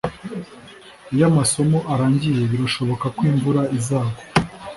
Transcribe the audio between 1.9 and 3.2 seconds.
arangiye birashoboka